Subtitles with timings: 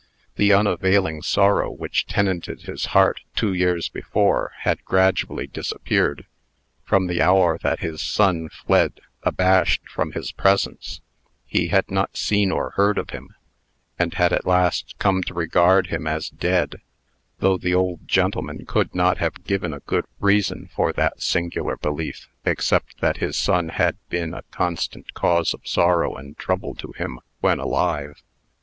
[0.33, 6.25] The unavailing sorrow which tenanted his heart two years before, had gradually disappeared.
[6.83, 11.01] From the hour that his son fled abashed from his presence,
[11.45, 13.35] he had not seen or heard of him,
[13.99, 16.81] and had at last come to regard him as dead
[17.37, 22.27] though the old gentleman could not have given a good reason for that singular belief,
[22.43, 27.19] except that his son had been a constant cause of sorrow and trouble to him
[27.39, 28.23] when alive.